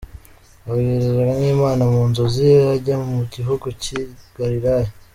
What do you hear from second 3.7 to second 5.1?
cy’i Galilaya